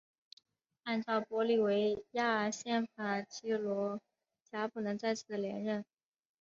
[0.81, 4.01] 按照玻利维亚宪法基罗
[4.51, 5.85] 加不能再次连任。